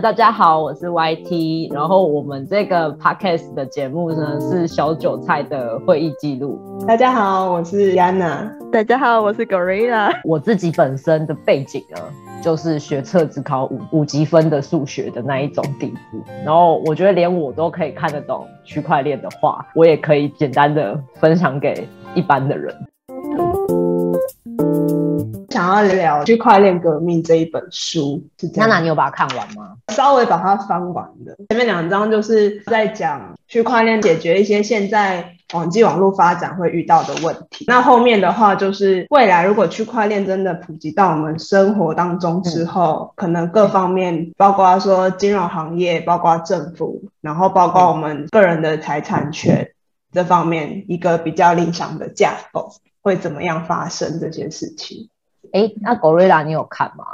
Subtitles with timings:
[0.00, 6.56] 大家好，我是 YT，然后我们这个 podcast 的节目呢是小韭菜的会议记录。
[6.86, 8.48] 大家好，我是 Yana。
[8.70, 10.12] 大家好，我是 Gorilla。
[10.22, 11.98] 我自己本身的背景呢，
[12.40, 22.72] 就是学测只考五五级分的数学的那一种底子，然后我觉得连我都可以看得懂区块链的话，我也可以简单的分享给一般的人。
[25.48, 28.68] 想要聊《区块链革命》这一本书，是这样。
[28.68, 29.76] 娜娜，你有把它看完吗？
[29.88, 37.64] 稍微把它翻完的，前面两章就是在讲区块链解决一些现在网际网络发展会遇到的问题。
[37.66, 49.70] 那后面的话就是未来如果区块链真的普及到我们生活当中之后，可能各方面，包括说金融行业，包括政府，然后包括我们个人的财产权
[50.12, 55.08] 这方面，一个比较理想的架构会怎么样发生这些事情。
[55.52, 57.04] 哎，那 Gorilla 你有看吗？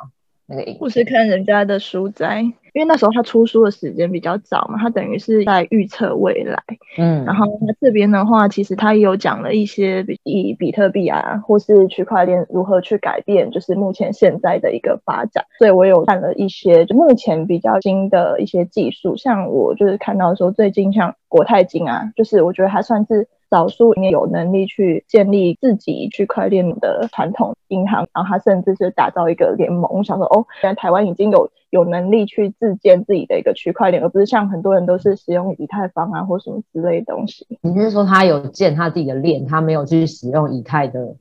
[0.47, 6.62] 那个影我是看人家的书斋，因为那时候他出书的时间比较早嘛，他等于是在预测未来。
[6.99, 15.46] 嗯，然后他这边的话，其实他也有讲了一些比以比特币啊，或是区块链如何去改变，就是目前现在的一个发展。
[15.59, 23.29] 所以我有看了一些就目前比较新的一些技术，像我就是看到说最近像国泰金啊，就是我觉得还算是。
[23.50, 29.90] 少数也有能力去建立自己区块链的传统银行，然后他甚至是打造一个联盟。
[29.92, 37.46] 我想说，哦，原来台湾已经有有能力去自建自己的一个区块链，而不是像很多人都是使用以太坊啊或什么之类的东西。
[37.62, 41.15] 你是说他有建他自己的链，他没有去使用以太的？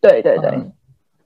[0.00, 0.58] 对对对，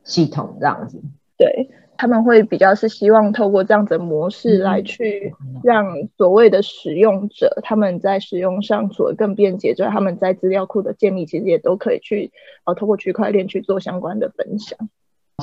[0.05, 1.01] 系统这样子。
[1.37, 1.71] 对。
[2.01, 5.85] 他们会比较是希望透过这样子的模式来去让
[6.17, 12.33] 所谓的使用者他们在使用上所更便捷，就是他们在资料库的建立其实也都可以去
[12.65, 14.79] 呃透过区块链去做相关的分享。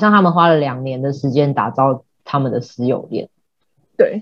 [0.00, 3.28] 像他们花了两年的时间打造他们的私有链，
[3.96, 4.20] 对，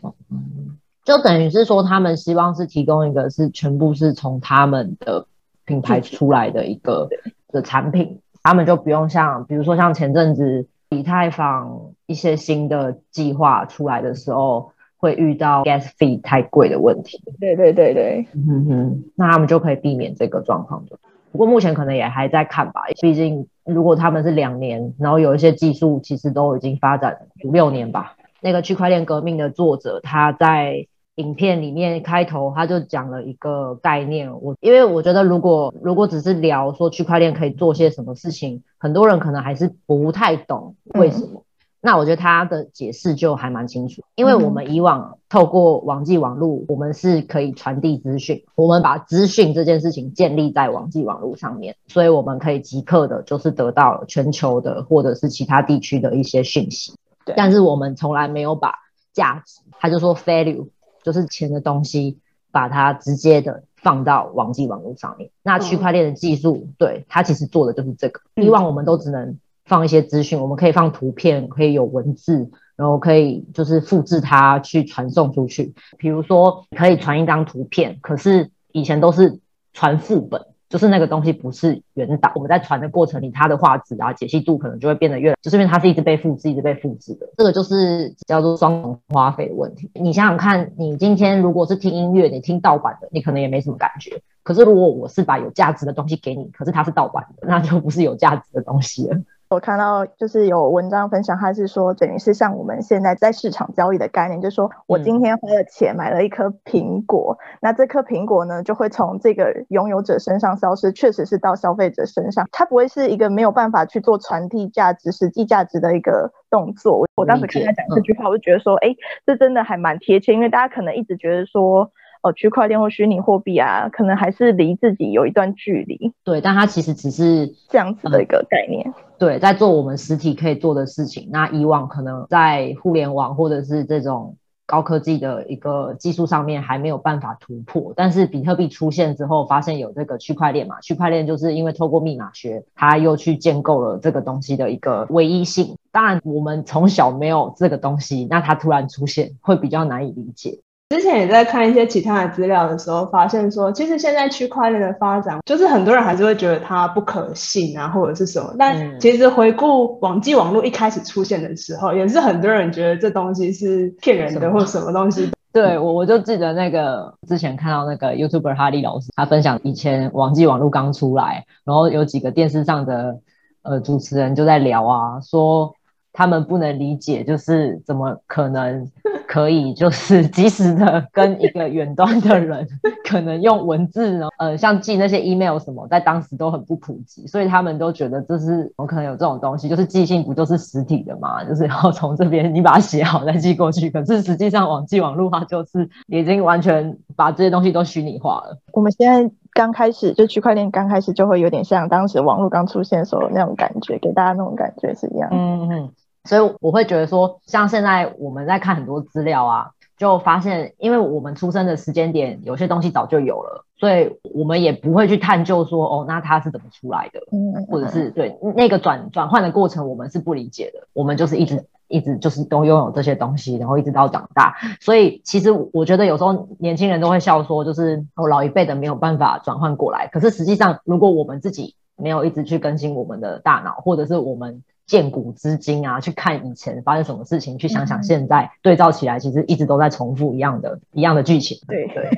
[1.06, 5.26] 就等于是说他们希望是提供一个是全部是从他们的
[5.64, 7.08] 品牌出来的一个
[7.48, 10.68] 的产品，他们就不用像比如说像前阵子。
[10.90, 17.20] 以太坊一些新的计划出来的时候，会遇到 gas fee 太贵的问题。
[17.40, 20.98] 对对对对，嗯哼，那他们就可以避免这个状况的。
[21.32, 28.16] 不过目前可能也还在看吧，毕竟如果他们是两年，然后有一些技术其实都已经发展五六年吧。
[28.40, 30.86] 那个区块链革命的作者他在。
[31.16, 41.42] 影片里面开头他就讲了一个概念，我因为我觉得如果如果只是聊说区块链可以做些什么事情，很多人可能还是不太懂为什么。
[41.86, 56.92] 那我觉得他的解释就还蛮清楚，因为我们以往透过网际网络，我们是可以传递资讯，我们把资讯这件事情建立在网际网络上面，所以我们可以即刻的就是得到全球的或者是其他地区的一些讯息。
[57.36, 58.74] 但是我们从来没有把
[59.12, 60.66] 价值，他就说 value。
[61.04, 62.18] 就是钱的东西，
[62.50, 65.30] 把它直接的放到网际网络上面。
[65.40, 68.20] 那区块链的技术，对它其实做的就是这个。
[68.34, 75.74] 以往我们都只能放一些资讯，我们可以放图片，可以有文字，然后可以就是复制它去传送出去。
[75.98, 79.38] 比如说可以传一张图片，可是以前都是
[79.74, 80.46] 传副本。
[80.68, 87.28] 就是那个东西不是原档，我们在传的过程里，它的画质啊、解析度可能就会变得越，就是因为它是一直被复制、一直被复制的。
[87.36, 89.88] 这个就是叫做双重花费的问题。
[89.94, 94.20] 你想想看，你今天如果是听音乐，你听盗版的，你可能也没什么感觉。
[94.42, 99.16] 可是如果我是把有价值的东西给你，可是它是盗版的，那就不是有价值的东西了。
[99.48, 117.06] 我看到就是有文章分享，他是说等于是像我们现在在市场交易的概念，就是说我今天花了钱买了一颗苹果，那这颗苹果呢就会从这个拥有者身上消失，确实是到消费者身上，它不会是一个没有办法去做传递价值、实际价值的一个动作。
[117.14, 121.90] 我当时看他讲这句话，我就觉得说，哎，这真的还蛮贴切，因为大家可能一直觉得说。
[122.26, 126.12] 哦，区块链或虚拟货币啊，可能还是离自己有一段距离。
[126.24, 128.92] 对，但它其实只是这样子的一个概念。
[129.16, 131.28] 对，在做我们实体可以做的事情。
[131.30, 134.36] 那以往可能在互联网或者是这种
[134.66, 137.92] 高科技的一个技术上面还没有办法突破。
[137.94, 140.80] 但是比特币出现之后，发现有这个区块链嘛？
[140.80, 145.76] 区块链就是因为透过密码学，它又去建构了这个东西的一个唯一性。
[145.92, 150.58] 当然，我们从小没有这个东西，那它突然出现会比较难以理解。
[150.88, 158.54] 之前也在看一些其他的资料的时候，发现说，其实现在区块链的发展，就是很多人还是会觉得它不可信啊，或者是什么。
[158.56, 165.28] 但其实回顾网际网络一开始出现的时候，也是很多人觉得这东西是骗人的，或什么东西。
[165.52, 173.18] 对我，我就记得那个之前看到那个 YouTuber 哈利老师，他分享以前网际网络刚出来，然后有几个电视上的
[173.62, 175.74] 呃主持人就在聊啊，说。
[176.18, 178.90] 他们不能理解，就是怎么可能
[179.28, 182.66] 可以就是及时的跟一个远端的人，
[183.04, 189.68] 可能用文字呢，呃，像寄那些 email 什么，在当时都很不普及，所以他们都觉得这是怎么可能有这种东西？
[189.68, 193.90] 就是寄信不就是实体的嘛，就是要从这边你把它写好再寄过去。
[193.90, 198.58] 可是实际上网际网络它就是已经完全把这些东西都虚拟化了。
[198.72, 199.30] 我们现在。
[199.56, 205.30] 刚开始就区块链刚开始就会有点像当时网络刚出现的时候那种感觉，给大家那种感觉是一样。
[205.32, 205.90] 嗯嗯，
[206.26, 217.20] 所以我会觉得说，像现在我们在看很多资料啊，就发现，因为我们出生的时间点有些东西早就有了，所以我们也不会去探究说，哦，那它是怎么出来的，
[217.68, 221.64] 或者是对那个转转换的过程，我们是不理解的，我们就是一直。
[221.88, 230.08] 一直就是都拥有这些东西，然后一直到长大，所以其实我觉得有时候年轻人都会笑说，就是哦老一辈的没有办法转换过来。
[230.08, 241.58] 可是实际上，如果我们自己没有一直去更新我们的大脑，或者是我们见古知今啊，去看以前发生什么事情，去想想现在，对照起来，其实一直都在重复一样的一样的剧情。
[241.66, 242.10] 对对，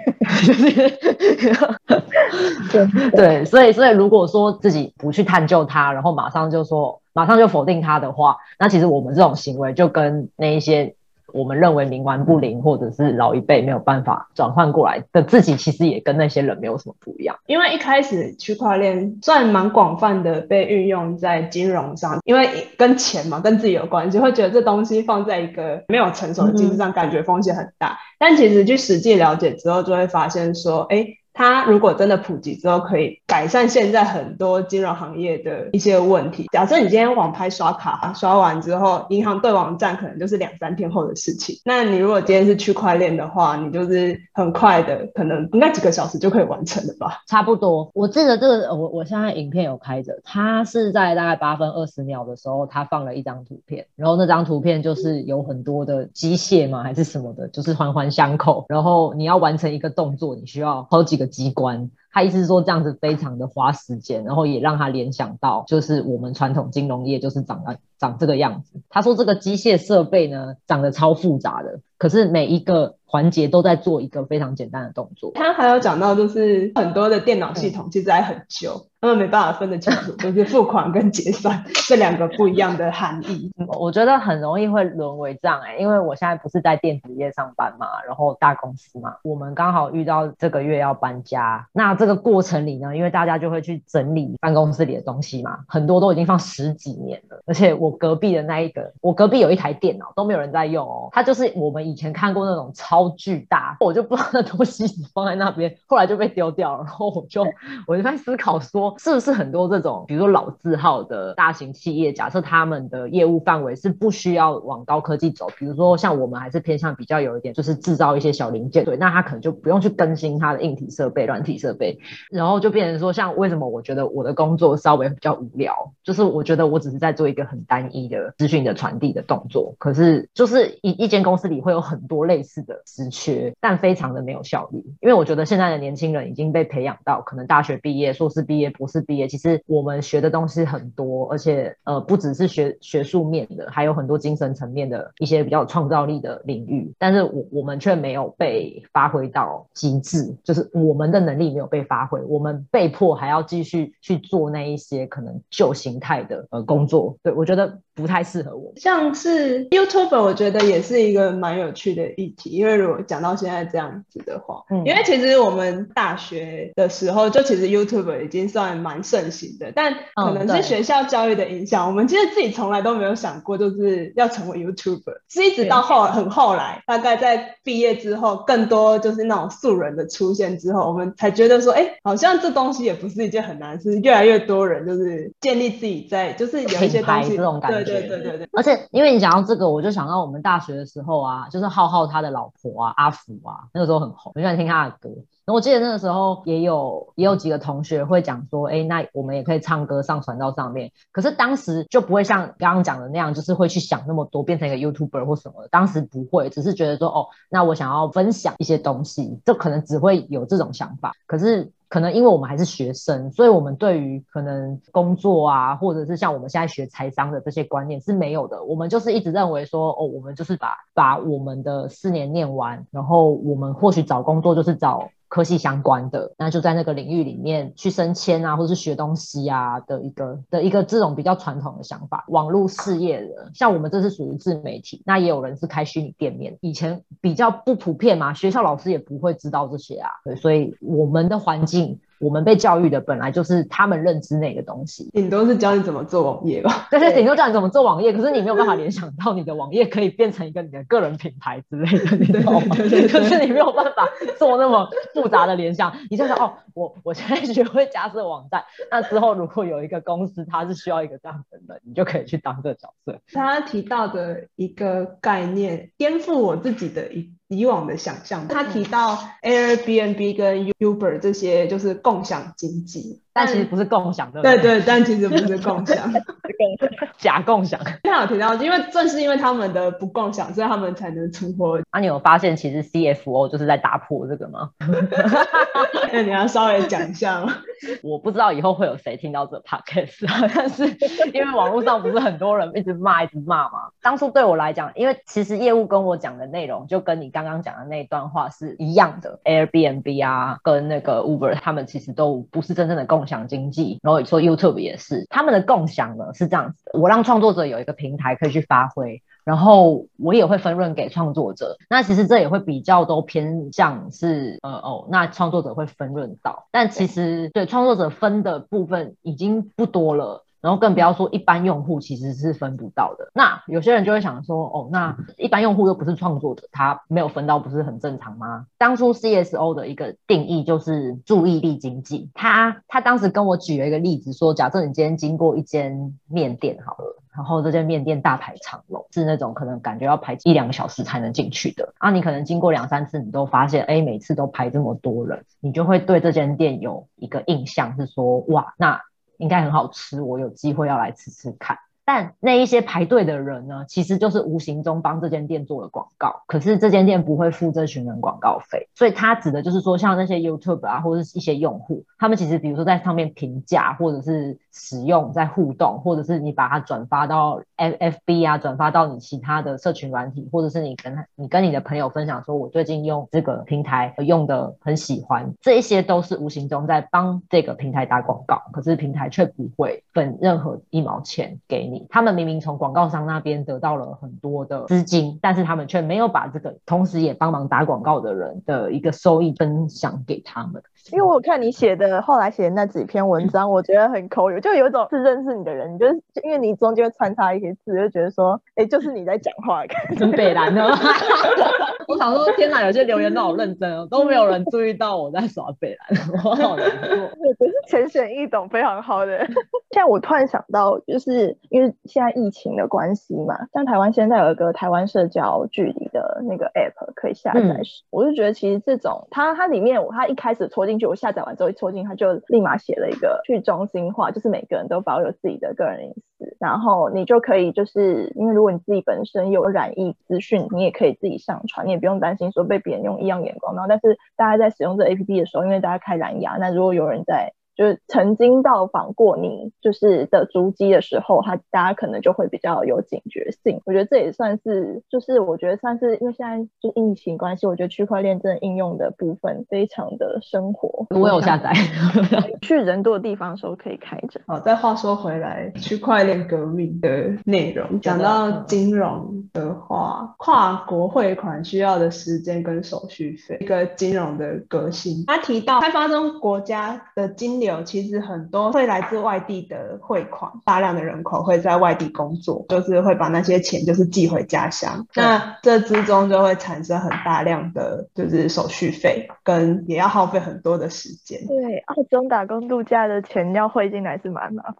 [2.86, 7.00] 对 对，所以所以如果说自己不去探究它，然后马上就说。
[7.14, 10.94] 马上就否定它的话，那其实我们这种行为就跟那一些
[11.32, 17.36] 我们认为冥顽不灵或者是老一辈没有办法转换过来的自己，其实也跟那些人没有什么不一样。
[17.46, 27.98] 因为一开始区块链算蛮广泛的被运用在金融上，因为跟钱嘛，跟自己有关系，会觉得这东西放在一个没有成熟的机制上，感觉风险很大。
[28.18, 31.17] 但其实去实际了解之后，就会发现说，哎。
[31.38, 36.48] 它如果真的普及之后，可以改善现在很多金融行业的一些问题。
[36.52, 41.54] 假设你今天网拍刷卡刷完之后，银行对网站可能就是两三天后的事情。
[41.64, 47.22] 那你如果今天是区块链的话，你就是很快的，可能应该几个小时就可以完成了吧？
[47.28, 47.88] 差不多。
[47.94, 58.64] 我记得这个，我我现在影片有开着，它是在大概八分二十秒的时候，它放了一张图片，然后那张图片就是有很多的机械嘛，还是什么的，就是环环相扣。
[58.68, 61.27] 然后你要完成一个动作，你需要好几个。
[61.28, 68.80] 机关，他意思是说这样子非常的花时间，然后也让他联想到，就是我们传统金融业就是长得长这个样子。
[68.88, 75.32] 他说这个机械设备呢，长得超复杂的，可是每一个环节都在做一个非常简单的动作。
[75.34, 78.86] 他还有讲到，就是很多的电脑系统其实还很旧。
[79.00, 83.48] 他们没办法分得清楚，就是付款跟结算这两个不一样的含义。
[83.78, 91.68] 我觉得很容易会沦为这样哎，因为我现在不是在电子业上班嘛，然后大公司嘛，我们刚好遇到这个月要搬家。
[91.72, 97.20] 那这个过程里呢，因为大家就会去整理办公室里的东西嘛，很多都已经放十几年。
[97.48, 104.84] 而且我隔壁的那一个，我隔壁有一台电脑都没有人在用哦，它就是我们以前看过那种超巨大，我就不知道那东西
[105.14, 106.84] 放在那边，后来就被丢掉了。
[106.84, 107.44] 然后我就
[107.86, 108.94] 我就在思考说。
[108.98, 121.98] 是不是很多这种，比如说老字号的大型企业，假设他们的业务范围是不需要往高科技走，比如说像我们还是偏向比较有一点，就是制造一些小零件，对，那他可能就不用去更新他的硬体设备、软体设备，
[122.30, 146.92] 然后就变成说，像为什么我觉得我的工作稍微比较无聊，就是我觉得我只是在做一个很单一的资讯的传递的动作，可是就是一一间公司里会有很多类似的职缺，但非常的没有效率，因为我觉得现在的年轻人已经被培养到可能大学毕业、硕士毕业、博士毕业，其实我们学的东西很多，而且呃不只是学学术面的，还有很多精神层面的一些比较创造力的领域。
[146.98, 157.16] 但是我我们却没有被发挥到极致，就是我们的能力没有被发挥，我们被迫还要继续去做那一些可能旧形态的呃工作。
[157.28, 158.72] 对我觉得不太适合我。
[158.76, 169.02] 像是 YouTube，我觉得也是一个蛮有趣的议题，因为如果讲到现在这样子的话，嗯，因为其实我们大学的时候就其实 YouTube 已经算蛮。
[169.08, 171.86] 盛行的，但可能是学校教育的影响。
[171.86, 175.20] 我们其实自己从来都没有想过，就是要成为 YouTuber。
[175.30, 183.98] 是一直到后很后来，大概在毕业之后，更多就是那种素人的出现之后，我们才觉得说，哎，好像这东西也不是一件很难事。
[184.00, 187.84] 越来越多人就是建立自己在，就是有一些东西这种感觉。
[187.84, 188.48] 对对对对对。
[188.52, 195.10] 而且因为你讲到这个，我就想到我们大学的时候啊，就是浩浩他的老婆啊，阿福啊，那个时候很红，很喜欢听他的歌。
[195.46, 200.92] 我记得那个时候也有也有几个同学会讲说，哎，那我们也可以唱歌上传到上面。
[201.10, 205.66] 可是当时就不会像刚刚讲的那样，就是会去想那么多，变成一个 YouTuber 或什么。
[205.70, 211.12] 当时不会，只是觉得说，哦，那我想要分享一些东西，就可能只会有这种想法。
[211.26, 218.62] 可是可能因为我们还是学生，所以我们对于可能工作啊，或者是像我们现在学财商的这些观念是没有的。
[218.64, 225.08] 我们就是一直认为说，哦，我们就是把把我们的四年念完，然后我们或许找工作就是找。
[225.28, 232.24] 科系相关的，那就在那个领域里面去升迁啊，或者是学东西啊的一个的一个这种比较传统的想法。
[232.28, 242.00] 网络事业人，像我们这是属于自媒体，那也有人是开虚拟店面，以前比较不普遍嘛，学校老师也不会知道这些啊，对，所以我们的环境。
[242.20, 246.88] 我们被教育的本来就是他们认知内的东西，顶多是教你怎么做网页吧。
[246.90, 252.76] 但是顶多教你怎么做网页，可是你没有办法联想到你的网页可以变成一个你的个人品牌之类的，你知道吗？
[252.76, 254.08] 可是你没有办法
[254.38, 255.92] 做那么复杂的联想。
[256.10, 263.18] 你就想哦，我我现在学会架设网站，那之后如果有一个公司它是需要一个这样的人，你就可以去当这个角色。
[263.32, 267.32] 他提到的一个概念，颠覆我自己的一。
[267.48, 273.22] 以往的想象，他提到 Airbnb 跟 Uber 这些就是共享经济。
[273.32, 276.12] 但其实不是共享的，对对，但其实不是共享，
[277.18, 277.78] 假共享。
[278.02, 281.80] 他有提到，因为正是因为他们的不共享，所以他们才能存活。
[281.90, 284.70] 啊，你有发现其实 CFO 就是在打破这个吗？
[286.12, 287.54] 那你要稍微讲一下吗？
[288.02, 290.84] 我不知道以后会有谁听到这 podcast，但是
[291.32, 293.90] 因为网络上不是很多人一直骂一直骂嘛。
[294.02, 303.28] 当初对我来讲，因为其实业务跟我讲的内容就跟你刚刚讲的那段话是一样的，Airbnb 啊，跟那个 Uber，他们其实都不是真正的共。
[303.28, 311.76] 享经济，然后说 YouTube 也是，他们的共享呢是这样子的，我让创作者有一个平台可以去发挥，然后我也会分润给创作者。
[311.88, 320.44] 那其实这也会比较都偏向是，呃哦，那创作者会分润到，但其实对创作者分的部分已经不多了。
[320.60, 323.30] 然后更不要说一般用户其实是分不到的。
[323.32, 328.66] 那有些人就会想说，哦，那一般用户又不是创作者，他没有分到不是很正常吗？
[328.76, 332.30] 当初 CSO 的一个定义就是注意力经济。
[332.34, 341.92] 他他当时跟我举了一个例子，说假设你今天经过一间面店好了，然后这间面店大排长龙，是那种可能感觉要排一两个小时才能进去的。
[341.98, 349.00] 啊，你可能经过两三次，你都发现，哎，每次都排这么多人，你就会对这间店有一个印象是说，哇，那。
[349.38, 351.78] 应该很好吃，我有机会要来吃吃看。
[352.04, 382.06] 但那一些排队的人呢，其实就是无形中帮这间店做了广告，可是这间店不会付这群人广告费，所以他指的就是说，像那些 YouTube 啊，或者是一些用户，他们其实比如说在上面评价，或者是使用，在互动，或者是你把它转发到 FFB 啊，转发到你其他的社群软体，或者是你跟你跟你的朋友分享，说我最近用这个平台用的很喜欢，这一些都是无形中在帮这个平台打广告，可是平台却不会分任何一毛钱给你。
[382.08, 390.82] 他们明明从广告商那边得到了很多的资金，但是他们却没有把这个同时也帮忙打广告的人的一个收益分享给他们。
[391.10, 399.82] 因为我看你写的后来写的那几篇文章，我觉得很口语，就有一种是认识你的人，就是因为你中间穿插一些字，就觉得说，哎，就是你在讲话，
[400.18, 400.88] 很北蓝呢。
[402.08, 407.30] 我想说，天哪，有些留言都好认真哦，都没有人注意到我在耍北兰， 我好难过。
[407.58, 409.38] 我是浅显易懂，非常好的。
[409.90, 420.98] 现在我突然想到，就是因为现在疫情的关系嘛，像台湾现在有一个台湾社交距离的那个 app 可以下载，我就觉得其实这种它它里面我它一开始戳进。
[420.98, 426.14] 去我下载完之后一戳进，它就立马写了一个去中心化，就是每个人都保有自己的个人隐
[426.58, 433.74] 然后你就可以就是因为如果你自己本身有染疫资讯，你也可以自己上传，你也不用担心说被别人用异样眼光。
[433.74, 437.52] 然后但是大家在使用这 A P P 的时候，因为大家开蓝牙，那如果有人在。
[437.78, 443.80] 就是曾经到访过你就是的足迹的时候，他大家可能就会比较有警觉性。
[443.86, 451.06] 我觉得这也算是，就是我觉得算是，因为现在就疫情关系，我觉得区块链真的应用的部分非常的生活。
[451.10, 451.72] 我有下载，
[452.62, 454.40] 去人多的地方的时候可以开着。
[454.48, 465.24] 好，再话说回来，区块链革命的内容，讲到金融的话，跨国汇款需要的时间跟手续费，一个金融的革新。
[465.28, 467.67] 他提到开发中国家的金流。
[467.68, 481.38] 有其实很多会来自外地的汇款，大量的人口会在外地工作，就是会把那些钱就是寄回家乡，那这之中就会产生很大量的就是手续费，跟也要耗费很多的时间。
[481.46, 484.74] 对，澳洲打工度假的钱要汇进来是蛮麻烦。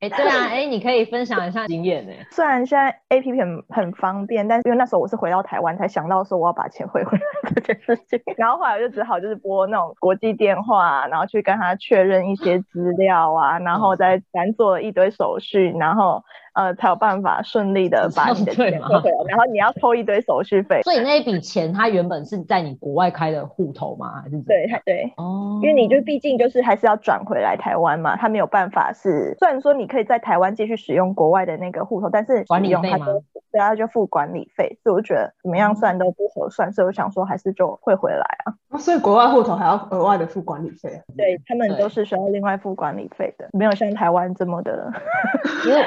[0.00, 2.12] 哎，对啊，哎，你可以分享一下经验呢。
[2.32, 7.22] 虽然现在 A P P 很很方便，但是因为那时候我是回到台湾才想到说我要把钱汇回来
[7.54, 16.22] 这件事情， 然后后来我就只好就是拨那种国际电话，然后去跟他确认一些资料啊，然后再咱做了一堆手续，然后。
[16.60, 20.82] 呃，才有办法顺利的把你的钱汇回来，然后你要抽一堆手续费。
[20.82, 24.20] 所以那一笔钱，它原本是在你国外开的户头吗？
[24.22, 33.06] 还是对，对，哦，因为你就毕竟就是还是要转回来台湾嘛，他没有办法是，虽然说你可以在台湾继续使用国外的那个户头，但是管理费吗？
[33.52, 38.78] 对啊，就付管理费，所以我觉得怎么样算都不合算，所以我想说还是就会回来啊。
[38.78, 40.90] 所以国外户头还要额外的付管理费。
[41.16, 44.92] 对他们都是需要另外付管理费的，没有像台湾这么的。
[45.66, 45.82] 因为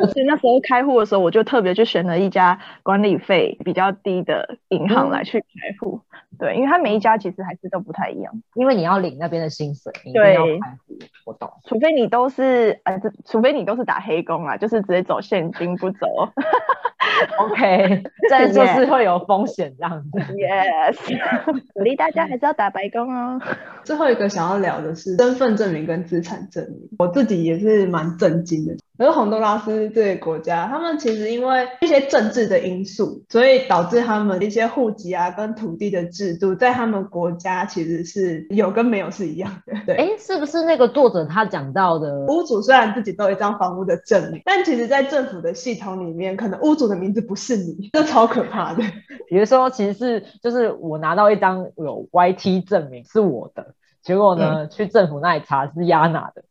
[0.00, 6.00] 我是那时候开户的时候，我就特别去选了一家管理费比较低的银行来去开户。
[6.38, 11.48] 对，因为他每一家其实还是都不太一样，因为你要领那边的薪水，你要开户，我懂。
[11.64, 16.06] 除非你都是呃，除非你都是打黑工啊，就是直接走现金不走。
[17.38, 20.18] OK，这就是会有风险这样子。
[20.32, 20.96] Yes，
[21.74, 23.40] 鼓励大家还是要打白工哦。
[23.84, 28.74] 最后一个想要聊的是身份证明跟资产证明，我自己也是蛮震惊的。
[28.96, 39.74] 而洪都拉斯这个国家，他们其实因为一些政治的因素，所以导致他们一些户籍啊跟土地的制度，在他们国家其实是有跟没有是一样的。
[39.84, 48.82] 对，哎，是不是那个作者他讲到的屋主虽然自己都有一张房屋的证明，但其实在政府的系统里面，可能屋主的名字不是你， 这超可怕的。
[49.28, 53.74] 比如说，其实是就是我拿到一张有 YT 证明是我的。
[54.04, 54.68] 结果呢？
[54.68, 56.44] 去政府那里查是亚娜的，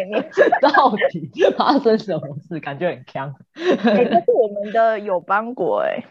[0.60, 2.60] 到底发生什么事？
[2.60, 3.34] 感觉很强。
[3.56, 6.04] 哎，这是我们的友邦国哎，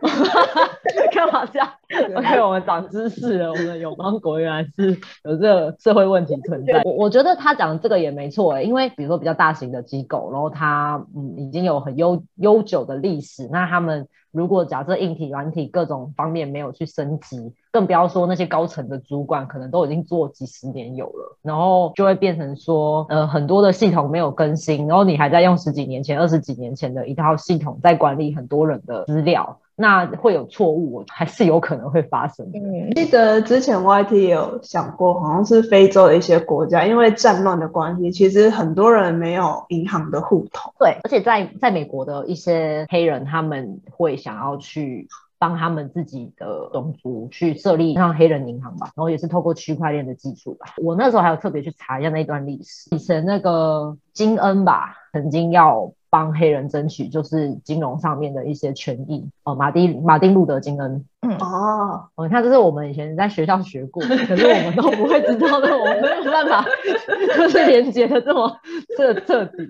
[1.12, 1.66] 干嘛这样？
[2.14, 3.50] OK，我们长知识了。
[3.50, 4.90] 我们的友邦国原来是
[5.24, 6.82] 有这个社会问题存在。
[6.84, 14.06] 我我觉得他讲的这个也没错哎，因为比如说比较大型的机构，然后它嗯已经有很悠悠久的历史，那他们。
[14.30, 29.58] 如果假设硬体、软体各种方面没有去升级，更不要说那些高层的主管可能都已经做几十年有了，然后就会变成说，呃，很多的系统没有更新，然后你还在用十几年前、二十几年前的一套系统在管理很多人的资料。
[29.80, 32.44] 那会有错误， 还是有可能会发生。
[32.52, 40.72] 嗯，记得之前 YT 也有想过，好像是非洲的一些国家，因为战乱的关系，其实很多人没有银行的户头。
[40.80, 45.06] 对，而且在在美国的一些黑人，他们会想要去
[45.38, 50.74] 帮他们自己的种族去设立像黑人银行吧，然后也是透过区块链的技术吧。
[50.78, 55.92] 我那时候还有特别去查一下那段历史，以前那个金恩吧，曾经要。
[56.10, 61.04] 帮黑人争取就是金融上面的一些权益哦，马丁马丁路德金恩。
[61.20, 66.64] 嗯哦，你看，这是我们以前在学校学过，可是我们都不会知道的，我们没有办法
[67.36, 68.48] 就是连接的这么
[68.96, 69.68] 彻彻底。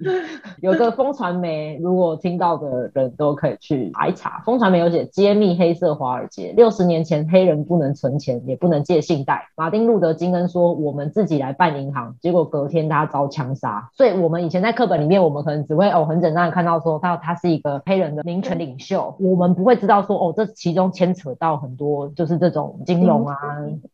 [0.60, 4.42] 有个风传媒，如果听到的人都可以去查一查。
[4.44, 9.48] 风传媒有写揭秘黑色华尔街，六十年前黑人不能存钱，也不能借信贷。
[9.56, 13.88] 马丁路德金恩说：“我们自己来办银行。”结果隔天他遭枪杀。
[13.94, 21.34] 所以，我们以前在课本里面，我们可能只会哦很简单的看到说他他是一个黑人的民权领袖，我们不会知道说哦这其中牵扯。
[21.38, 23.36] 到很多就是这种金融啊，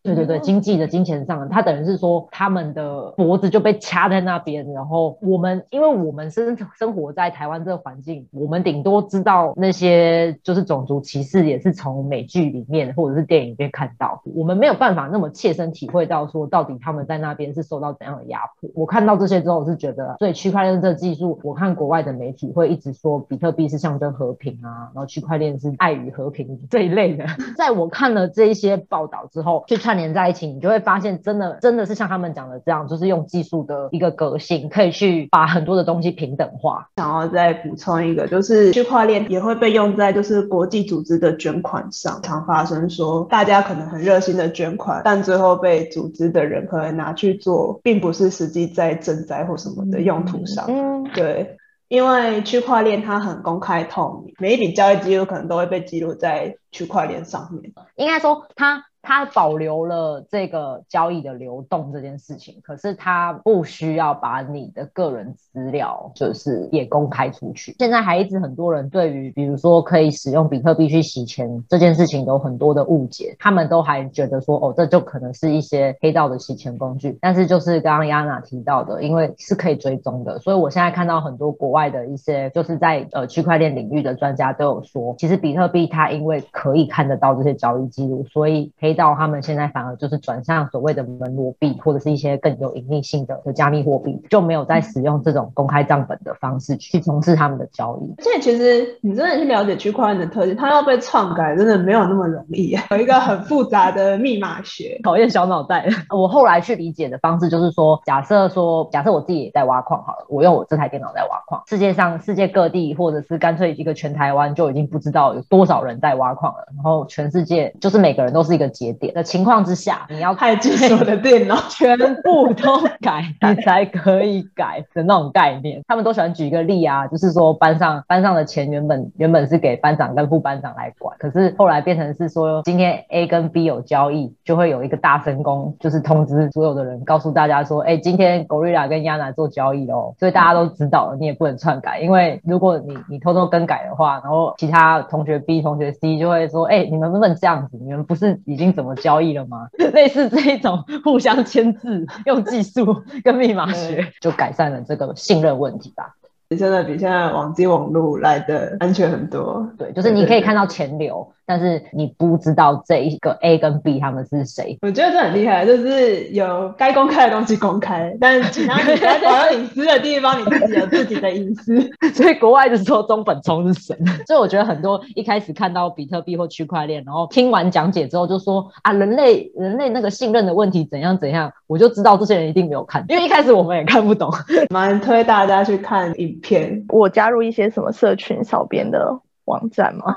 [0.02, 18.70] 对对对，经济的金钱上，他等于是说他们的脖子就被掐在那边，然后我们因为我们生生活在台湾这个环境，我们顶多知道那些就是种族歧视也是从美剧里面或者是电影里面看到，我们没有办法那么切身体会到说到底他们在那边是受到怎样的压迫。
[18.74, 27.24] 我看到这些之后，我是觉得，所以区块链这个技术，我看国外的媒体会一直说比特币是象征和平啊，然后区块链是爱与和平这一类的。
[27.56, 36.88] 在我看了这一些报道之后，去串联在一起，你就会发现，真的真的是像他们讲的这样，就是用技术的一个革新，可以去把很多的东西平等化。
[36.96, 50.64] 想要再补充一个，就是区块链也会被用在就是国际组织的捐款上，常发生说大家可能很热心的捐款，但最后被组织的人可能拿去做，并不是实际在赈灾或什么的用途上。
[50.68, 51.56] 嗯，对。
[51.94, 57.72] 因为区块链它很公开透明，每一笔交易记录可能都会被记录在区块链上面。
[57.94, 58.84] 应该说它。
[59.04, 67.76] 它保留了这个交易的流动这件事情，可是它不需要把你的个人资料就是也公开出去。
[67.78, 77.18] 现在还一直很多人对于比如说可以使用比特币去洗钱这件事情有很多的误解，他们都还觉得说哦，这就可能是一些黑道的洗钱工具。
[77.20, 88.93] 但是就是刚刚亚娜提到的，因为是可以追踪的，所以我现在看到很多国外的一些就是在呃区块链领域的专家都有说，其实比特币它因为可以看得到这些交易记录，所以黑。
[88.94, 98.14] 到他们现在反而就是转向所谓的门罗币或者是一些更有盈利性的的加密货币，就没有再使用这种公开账本的方式去从事他们的交易。
[98.18, 105.88] 而且其实你真的去了解区块链的特性，它要被篡改真的没有那么容易，有一个很复杂的密码学，考验小脑袋。
[106.10, 125.82] 我后来去理解的方式就是说，假设说，假设我自己也在挖矿好了，我用我这台电脑在挖矿，世界上世界各地或者是干脆一个全台湾就已经不知道有多少人在挖矿了，然后全世界就是每个人都是一个节点的情况之下，你要派技术的电脑全部都改，你才可以改的那种概念。
[125.88, 149.68] 他们都喜欢举一个例啊，就是说班上班上的钱原本原本是给班长跟副班长来管，可是后来变成是说今天 A 跟 B 有交易，就会有一个大分工，就是通知所有的人，告诉大家说，哎，今天 Gorilla 跟 Yana 做交易哦，所以大家都知道了，你也不能篡改，因为如果你你偷偷更改的话，然后其他同学 B 同学 C 就会说，哎，你们不能这样子，你们不是已经怎么交易了吗？
[149.94, 156.14] 类似这一种互相签字，用技术 跟密码学，就改善了这个信任问题吧。
[156.56, 159.68] 真的比现在网际网络来的安全很多。
[159.76, 161.32] 对，就是你可以看到钱流。
[161.46, 164.78] 但是你不知道这一个 A 跟 B 他们是谁？
[164.82, 171.90] 我觉得这很厉害，就是有该公开的东西公开，但其他你在保有隐私的地方，你自己有自己的隐私。
[172.14, 173.96] 所以国外就是说中本聪是神。
[174.26, 184.30] 所以我觉得很多一开始看到比特币或区块链，然后听完讲解之后就说啊，人类人类那个信任的问题怎样怎样，我就知道这些人一定没有看，因为一开始我们也看不懂。
[184.70, 189.20] 蛮推大家去看影片，我加入一些什么社群小编的。
[189.46, 190.14] 网站嘛，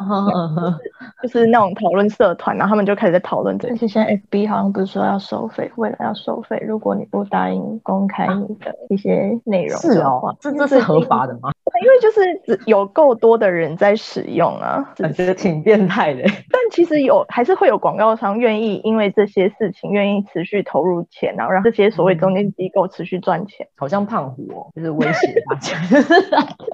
[1.22, 3.88] 就是那种讨论社团，然后他们就开始在讨论这些。
[3.88, 11.52] 现在 FB 好像不是说要收费，未来要收费，如果你不答应公开你的一些内容是哦，这这是合法的吗？
[11.84, 16.22] 因为就是有够多的人在使用啊， 感觉挺变态的。
[16.52, 23.68] 但其实有还是会有广告商愿意因为这些事情愿意持续投入钱，然后让这些所谓中间机构持续赚钱。
[23.76, 25.78] 好像胖虎哦，就是威胁大家。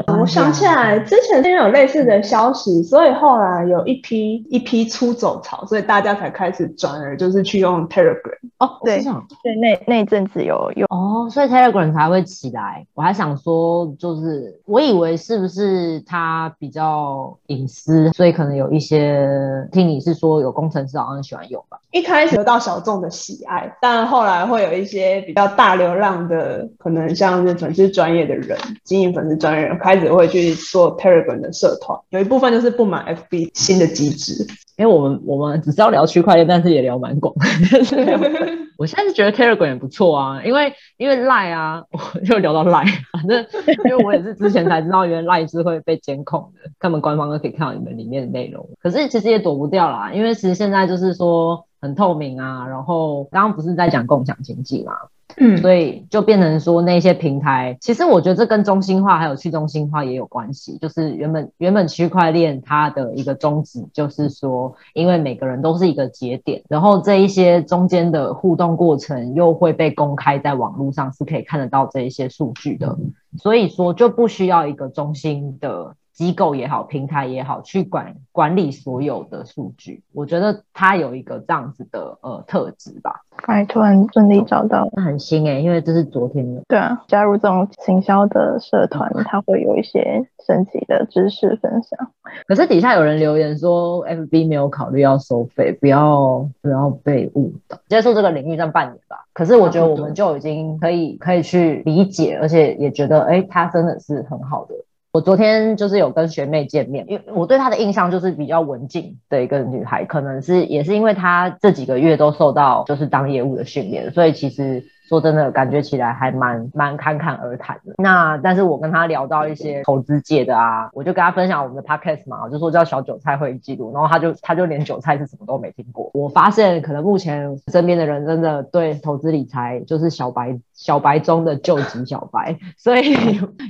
[0.20, 8.38] 我想起来之前有类似的消息，所以后来有一批一批出走潮，所以大家才开始转而就是去用 Telegram。
[8.58, 9.02] 哦，对，
[9.44, 12.86] 对，那那阵子有有哦，所以 Telegram 才会起来。
[12.96, 19.30] 我还想说，就是我以为是不是它比较隐私，所以可能有一些
[19.72, 21.78] 听你是说有工程师好像喜欢用吧。
[21.92, 34.46] 一开始得到小众的喜爱，但后来会有一些比较大流量的，可能像是粉丝专业的人经营粉丝专业人开始会去做 Telegram 的社团，有一部分就是不满 FB 新的机制。
[34.76, 37.34] 因为我们我们只是要聊区块链，但是也聊蛮广。
[38.76, 43.46] 我现在是觉得 Telegram 也不错啊，因为因为 Line 啊，我 又聊到 Line，反正
[43.86, 48.68] 因为我也是之前才知道，原来 Line 是会被监控的，他们官方都可以看到你们里面的内容。
[48.82, 52.66] 可是其实也躲不掉啦，因为其实现在就是说很透明啊。
[52.68, 54.94] 然后刚刚不是在讲共享经济嘛？
[55.38, 60.78] 嗯，所以就变成说那些平台，其实我觉得这跟中心化还有去中心化也有关系。
[60.80, 72.98] 就是原本原本区块链它的一个宗旨就是说，因为每个人都是一个节点，然后这一些中间的互动过程又会被公开在网络上，是可以看得到这一些数据的。
[73.38, 75.96] 所以说就不需要一个中心的。
[76.14, 83.22] 机构也好，平台也好，去管管理所有的数据，我觉得它有一个这样子的呃特质吧。
[83.48, 86.62] 哎，突然顺利找到，那很新哎，因为这是昨天的。
[86.68, 92.12] 对啊，加入这种行销的社团，它会有一些升级的知识分享。
[92.48, 97.80] 可是底下有人留言说，FB 没有考虑要收费，不要不要被误导。
[97.88, 104.76] 接触这个领域算半年吧，可是我觉得我们就已经可以可以去理解，而且也觉得哎，它真的是很好的。
[105.14, 114.84] 我昨天就是有跟学妹见面，因为我对她的印象就是比较文静的一个女孩，可能是也是因为她这几个月都受到就是当业务的训练，所以其实。
[115.14, 117.94] 说真的，感觉起来还蛮蛮侃侃而谈的。
[118.00, 126.10] 那但是我跟他聊到一些投资界的啊，我就跟他分享我们的 podcast 嘛，我就说叫小韭菜会议记录，然后他就他就连韭菜是什么都没听过。
[126.16, 133.16] 我发现可能目前身边的人真的对投资理财就是小白小白中的救急小白， 所以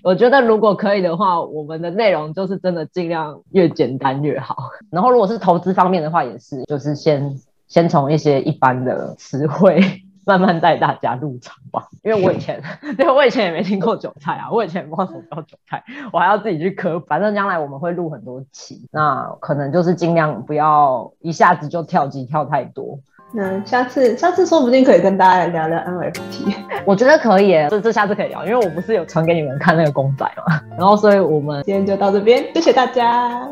[0.02, 4.56] 我觉得如果可以的话，我们的内容就是真的尽量越简单越好。
[4.90, 7.36] 然后如果是投资方面的话，也是就是先
[7.68, 9.82] 先从一些一般的词汇。
[10.26, 12.62] 慢慢带大家入场吧，因为我以前，
[12.98, 17.00] 对，我以前也没听过韭菜啊，我以前也不知道什么叫韭菜，我还要自己去磕。
[17.02, 23.00] 反正将来我们会录很多期，那可能就是尽量不要一下子就跳级跳太多。
[23.36, 26.56] 那下次，下次说不定可以跟大家聊聊 NFT，
[26.86, 33.50] 我觉得可以，这这下次可以聊，因为我不是有传给你们看那个公仔嘛， 然后所以我们今天就到这边，谢谢大家。